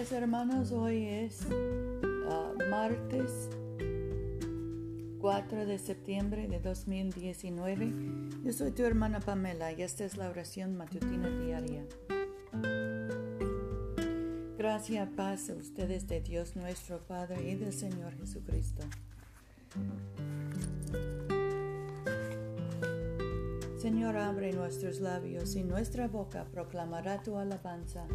Días 0.00 0.12
hermanos, 0.12 0.72
hoy 0.72 1.04
es 1.04 1.42
uh, 1.44 2.70
martes 2.70 3.50
4 5.20 5.66
de 5.66 5.78
septiembre 5.78 6.48
de 6.48 6.58
2019. 6.58 7.92
Yo 8.42 8.52
soy 8.54 8.70
tu 8.70 8.82
hermana 8.82 9.20
Pamela 9.20 9.72
y 9.72 9.82
esta 9.82 10.06
es 10.06 10.16
la 10.16 10.30
oración 10.30 10.74
matutina 10.74 11.28
diaria. 11.28 11.84
Gracias, 14.56 15.06
paz 15.10 15.50
a 15.50 15.54
ustedes 15.56 16.08
de 16.08 16.22
Dios 16.22 16.56
nuestro 16.56 17.00
Padre 17.06 17.50
y 17.50 17.56
del 17.56 17.74
Señor 17.74 18.14
Jesucristo. 18.16 18.82
Señor, 23.76 24.16
abre 24.16 24.54
nuestros 24.54 25.00
labios 25.00 25.56
y 25.56 25.62
nuestra 25.62 26.08
boca 26.08 26.46
proclamará 26.46 27.22
tu 27.22 27.36
alabanza. 27.36 28.06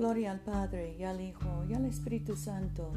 Gloria 0.00 0.32
al 0.32 0.40
Padre 0.40 0.96
y 0.98 1.04
al 1.04 1.20
Hijo 1.20 1.66
y 1.68 1.74
al 1.74 1.84
Espíritu 1.84 2.34
Santo, 2.34 2.90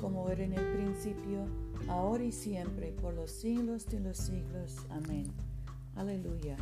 como 0.00 0.30
era 0.30 0.44
en 0.44 0.52
el 0.52 0.64
principio, 0.76 1.44
ahora 1.88 2.22
y 2.22 2.30
siempre, 2.30 2.92
por 3.02 3.14
los 3.14 3.32
siglos 3.32 3.84
de 3.86 3.98
los 3.98 4.16
siglos. 4.16 4.76
Amén. 4.90 5.26
Aleluya. 5.96 6.56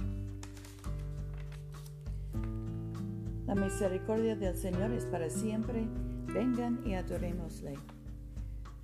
La 3.47 3.55
misericordia 3.55 4.35
del 4.37 4.57
Señor 4.57 4.91
es 4.91 5.05
para 5.05 5.29
siempre. 5.29 5.87
Vengan 6.33 6.81
y 6.87 6.95
adorémosle. 6.95 7.75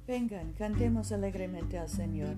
Vengan, 0.06 0.52
cantemos 0.52 1.12
alegremente 1.12 1.78
al 1.78 1.88
Señor. 1.88 2.36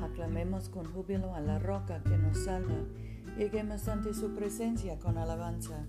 Aclamemos 0.00 0.68
con 0.68 0.84
júbilo 0.84 1.34
a 1.34 1.40
la 1.40 1.58
roca 1.58 2.00
que 2.04 2.16
nos 2.16 2.44
salva. 2.44 2.78
Lleguemos 3.36 3.88
ante 3.88 4.14
su 4.14 4.36
presencia 4.36 5.00
con 5.00 5.18
alabanza, 5.18 5.88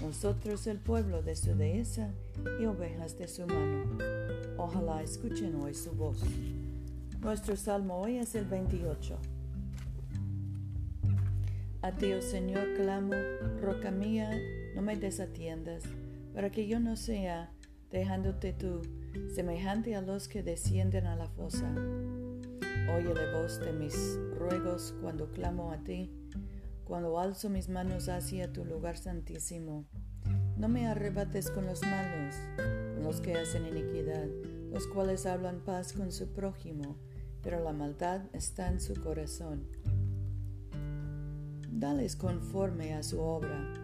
nosotros 0.00 0.66
el 0.66 0.78
pueblo 0.78 1.22
de 1.22 1.36
su 1.36 1.54
dehesa 1.54 2.10
y 2.60 2.64
ovejas 2.64 3.18
de 3.18 3.28
su 3.28 3.46
mano. 3.46 3.98
Ojalá 4.56 5.02
escuchen 5.02 5.54
hoy 5.56 5.74
su 5.74 5.92
voz. 5.92 6.22
Nuestro 7.20 7.56
salmo 7.56 8.00
hoy 8.00 8.18
es 8.18 8.34
el 8.34 8.46
28. 8.46 9.18
A 11.82 11.92
ti, 11.92 12.12
oh 12.12 12.22
Señor, 12.22 12.74
clamo, 12.76 13.14
roca 13.60 13.90
mía, 13.90 14.30
no 14.74 14.82
me 14.82 14.96
desatiendas, 14.96 15.82
para 16.32 16.50
que 16.50 16.66
yo 16.66 16.78
no 16.78 16.96
sea, 16.96 17.52
dejándote 17.90 18.52
tú, 18.52 18.82
semejante 19.34 19.96
a 19.96 20.00
los 20.00 20.28
que 20.28 20.42
descienden 20.42 21.06
a 21.06 21.16
la 21.16 21.26
fosa. 21.26 21.72
Oye 22.94 23.14
la 23.14 23.38
voz 23.38 23.58
de 23.60 23.72
mis 23.72 24.18
ruegos 24.38 24.94
cuando 25.00 25.30
clamo 25.32 25.72
a 25.72 25.78
ti, 25.78 26.10
cuando 26.84 27.18
alzo 27.18 27.48
mis 27.48 27.68
manos 27.68 28.08
hacia 28.08 28.52
tu 28.52 28.64
lugar 28.64 28.96
santísimo. 28.96 29.86
No 30.56 30.68
me 30.68 30.86
arrebates 30.86 31.50
con 31.50 31.66
los 31.66 31.82
malos, 31.82 32.36
con 32.94 33.04
los 33.04 33.20
que 33.20 33.34
hacen 33.34 33.66
iniquidad, 33.66 34.26
los 34.70 34.86
cuales 34.86 35.26
hablan 35.26 35.60
paz 35.60 35.92
con 35.92 36.12
su 36.12 36.32
prójimo, 36.32 36.96
pero 37.42 37.62
la 37.62 37.72
maldad 37.72 38.22
está 38.32 38.68
en 38.68 38.80
su 38.80 38.94
corazón. 39.02 39.66
Dales 41.70 42.16
conforme 42.16 42.94
a 42.94 43.02
su 43.02 43.20
obra 43.20 43.74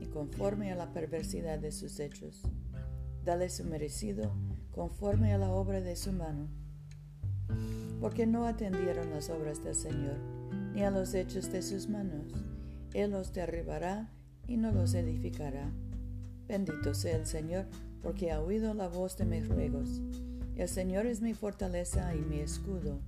y 0.00 0.06
conforme 0.06 0.72
a 0.72 0.76
la 0.76 0.92
perversidad 0.92 1.58
de 1.58 1.72
sus 1.72 1.98
hechos. 1.98 2.42
Dale 3.24 3.48
su 3.48 3.64
merecido 3.64 4.32
conforme 4.70 5.34
a 5.34 5.38
la 5.38 5.50
obra 5.50 5.80
de 5.80 5.96
su 5.96 6.12
mano. 6.12 6.48
Porque 8.00 8.26
no 8.26 8.46
atendieron 8.46 9.10
las 9.10 9.28
obras 9.30 9.62
del 9.64 9.74
Señor, 9.74 10.16
ni 10.74 10.82
a 10.82 10.90
los 10.90 11.14
hechos 11.14 11.50
de 11.52 11.62
sus 11.62 11.88
manos. 11.88 12.26
Él 12.94 13.10
los 13.12 13.32
derribará 13.32 14.10
y 14.46 14.56
no 14.56 14.72
los 14.72 14.94
edificará. 14.94 15.70
Bendito 16.48 16.94
sea 16.94 17.16
el 17.16 17.26
Señor, 17.26 17.66
porque 18.02 18.32
ha 18.32 18.40
oído 18.40 18.74
la 18.74 18.88
voz 18.88 19.16
de 19.16 19.24
mis 19.24 19.46
ruegos. 19.48 20.00
El 20.56 20.68
Señor 20.68 21.06
es 21.06 21.20
mi 21.20 21.34
fortaleza 21.34 22.14
y 22.14 22.20
mi 22.20 22.40
escudo. 22.40 22.98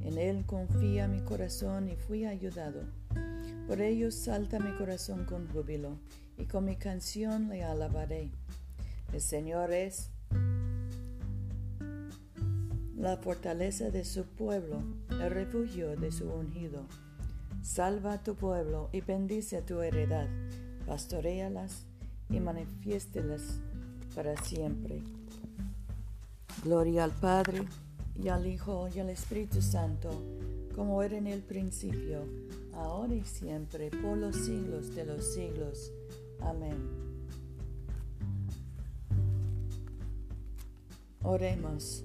En 0.00 0.16
Él 0.16 0.44
confía 0.46 1.08
mi 1.08 1.20
corazón 1.20 1.88
y 1.88 1.96
fui 1.96 2.24
ayudado. 2.24 2.82
Por 3.66 3.82
ello 3.82 4.10
salta 4.10 4.58
mi 4.58 4.74
corazón 4.78 5.26
con 5.26 5.48
júbilo, 5.48 5.98
y 6.38 6.46
con 6.46 6.64
mi 6.64 6.76
canción 6.76 7.48
le 7.48 7.62
alabaré. 7.62 8.30
El 9.12 9.20
Señor 9.20 9.72
es 9.72 10.10
la 12.98 13.16
fortaleza 13.16 13.90
de 13.90 14.04
su 14.04 14.24
pueblo, 14.24 14.82
el 15.10 15.30
refugio 15.30 15.96
de 15.96 16.10
su 16.10 16.28
ungido. 16.28 16.82
Salva 17.62 18.14
a 18.14 18.22
tu 18.22 18.34
pueblo 18.34 18.88
y 18.92 19.00
bendice 19.00 19.56
a 19.56 19.64
tu 19.64 19.80
heredad, 19.80 20.26
pastorealas 20.84 21.86
y 22.28 22.40
manifiéstelas 22.40 23.60
para 24.16 24.36
siempre. 24.42 25.02
Gloria 26.64 27.04
al 27.04 27.12
Padre, 27.12 27.64
y 28.20 28.28
al 28.28 28.46
Hijo, 28.46 28.88
y 28.92 28.98
al 28.98 29.10
Espíritu 29.10 29.62
Santo, 29.62 30.10
como 30.74 31.00
era 31.04 31.16
en 31.16 31.28
el 31.28 31.40
principio, 31.40 32.24
ahora 32.74 33.14
y 33.14 33.24
siempre, 33.24 33.90
por 33.90 34.18
los 34.18 34.34
siglos 34.34 34.92
de 34.96 35.04
los 35.06 35.34
siglos. 35.34 35.92
Amén. 36.40 36.76
Oremos. 41.22 42.04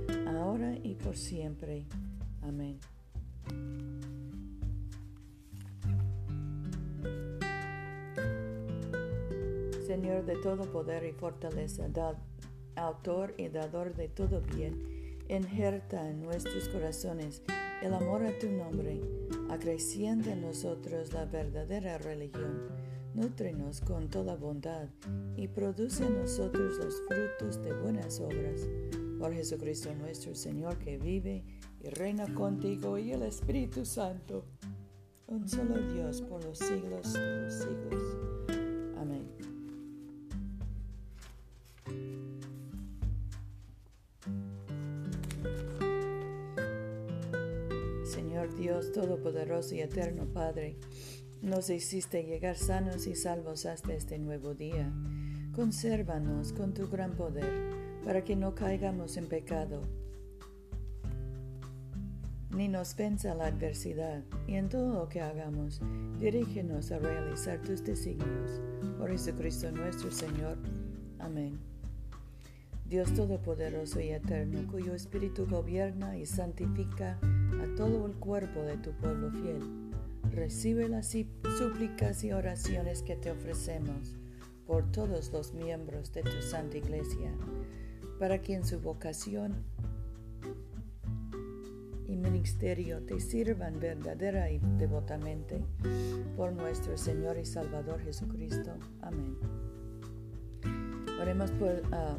ahora 0.37 0.75
y 0.83 0.95
por 0.95 1.15
siempre. 1.15 1.85
Amén. 2.41 2.79
Señor 9.85 10.25
de 10.25 10.37
todo 10.37 10.63
poder 10.71 11.03
y 11.03 11.11
fortaleza, 11.11 11.85
autor 12.75 13.33
y 13.37 13.49
dador 13.49 13.93
de 13.93 14.07
todo 14.07 14.41
bien, 14.41 15.17
injerta 15.27 16.09
en 16.09 16.21
nuestros 16.21 16.69
corazones 16.69 17.43
el 17.81 17.93
amor 17.93 18.23
a 18.23 18.37
tu 18.39 18.49
nombre, 18.49 19.01
acrecienta 19.49 20.31
en 20.31 20.41
nosotros 20.41 21.11
la 21.13 21.25
verdadera 21.25 21.97
religión 21.97 22.91
Nútrenos 23.13 23.81
con 23.81 24.07
toda 24.07 24.35
bondad 24.35 24.87
y 25.35 25.49
produce 25.49 26.05
en 26.05 26.17
nosotros 26.17 26.77
los 26.77 27.01
frutos 27.09 27.61
de 27.61 27.73
buenas 27.73 28.21
obras. 28.21 28.61
Por 29.21 29.35
Jesucristo 29.35 29.93
nuestro 29.93 30.33
Señor 30.33 30.79
que 30.79 30.97
vive 30.97 31.43
y 31.79 31.89
reina 31.89 32.25
contigo 32.33 32.97
y 32.97 33.11
el 33.11 33.21
Espíritu 33.21 33.85
Santo, 33.85 34.45
un 35.27 35.47
solo 35.47 35.75
Dios 35.93 36.23
por 36.23 36.43
los 36.43 36.57
siglos 36.57 37.13
de 37.13 37.41
los 37.41 37.53
siglos. 37.53 38.17
Amén. 38.97 39.27
Señor 48.05 48.55
Dios 48.55 48.91
Todopoderoso 48.91 49.75
y 49.75 49.81
Eterno 49.81 50.25
Padre, 50.33 50.79
nos 51.43 51.69
hiciste 51.69 52.23
llegar 52.23 52.57
sanos 52.57 53.05
y 53.05 53.13
salvos 53.13 53.67
hasta 53.67 53.93
este 53.93 54.17
nuevo 54.17 54.55
día. 54.55 54.91
Consérvanos 55.53 56.53
con 56.53 56.73
tu 56.73 56.87
gran 56.87 57.15
poder 57.15 57.70
para 58.03 58.23
que 58.23 58.35
no 58.35 58.55
caigamos 58.55 59.17
en 59.17 59.27
pecado, 59.27 59.81
ni 62.55 62.67
nos 62.67 62.95
venza 62.95 63.33
la 63.33 63.45
adversidad, 63.47 64.23
y 64.47 64.55
en 64.55 64.69
todo 64.69 64.93
lo 64.93 65.09
que 65.09 65.21
hagamos, 65.21 65.81
dirígenos 66.19 66.91
a 66.91 66.99
realizar 66.99 67.61
tus 67.61 67.83
designios. 67.83 68.61
Por 68.97 69.09
Jesucristo 69.09 69.71
nuestro 69.71 70.11
Señor. 70.11 70.57
Amén. 71.19 71.59
Dios 72.85 73.13
Todopoderoso 73.13 74.01
y 74.01 74.09
Eterno, 74.09 74.69
cuyo 74.69 74.93
Espíritu 74.93 75.47
gobierna 75.47 76.17
y 76.17 76.25
santifica 76.25 77.17
a 77.63 77.75
todo 77.77 78.05
el 78.05 78.13
cuerpo 78.15 78.61
de 78.63 78.75
tu 78.77 78.91
pueblo 78.91 79.31
fiel, 79.31 79.91
recibe 80.29 80.89
las 80.89 81.15
súplicas 81.57 82.23
y 82.25 82.33
oraciones 82.33 83.01
que 83.01 83.15
te 83.15 83.31
ofrecemos 83.31 84.17
por 84.67 84.91
todos 84.91 85.31
los 85.31 85.53
miembros 85.53 86.11
de 86.11 86.23
tu 86.23 86.41
Santa 86.41 86.77
Iglesia, 86.77 87.31
para 88.21 88.39
que 88.39 88.53
en 88.53 88.63
su 88.63 88.79
vocación 88.79 89.55
y 92.07 92.15
ministerio 92.15 93.01
te 93.01 93.19
sirvan 93.19 93.79
verdadera 93.79 94.51
y 94.51 94.59
devotamente 94.77 95.65
por 96.37 96.53
nuestro 96.53 96.99
Señor 96.99 97.39
y 97.39 97.45
Salvador 97.45 97.99
Jesucristo. 97.99 98.75
Amén. 99.01 99.37
Oremos. 101.19 101.51
Ah, 101.91 102.15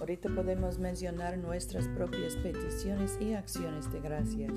ahorita 0.00 0.30
podemos 0.30 0.78
mencionar 0.78 1.36
nuestras 1.36 1.86
propias 1.88 2.34
peticiones 2.36 3.18
y 3.20 3.34
acciones 3.34 3.92
de 3.92 4.00
gracias. 4.00 4.54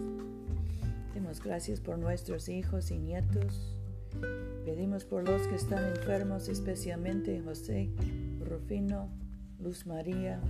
Demos 1.14 1.44
gracias 1.44 1.82
por 1.82 2.00
nuestros 2.00 2.48
hijos 2.48 2.90
y 2.92 3.00
nietos. 3.00 3.76
Pedimos 4.64 5.04
por 5.04 5.28
los 5.28 5.46
que 5.48 5.56
están 5.56 5.86
enfermos, 5.94 6.48
especialmente 6.48 7.42
José, 7.42 7.90
Rufino, 8.40 9.10
Luz 9.60 9.86
María. 9.86 10.42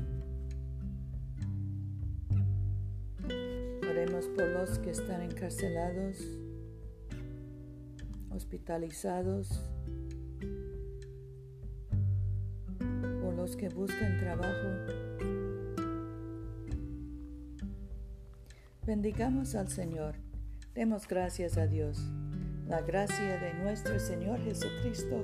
Oremos 3.90 4.26
por 4.28 4.48
los 4.48 4.80
que 4.80 4.92
están 4.92 5.22
encarcelados, 5.22 6.18
hospitalizados, 8.32 9.70
que 13.56 13.70
buscan 13.70 14.18
trabajo. 14.18 14.68
Bendigamos 18.86 19.56
al 19.56 19.70
Señor. 19.70 20.16
Demos 20.74 21.08
gracias 21.08 21.58
a 21.58 21.68
Dios. 21.68 22.00
La 22.68 22.82
gracia 22.82 23.40
de 23.40 23.54
nuestro 23.56 24.00
Señor 24.00 24.40
Jesucristo, 24.40 25.24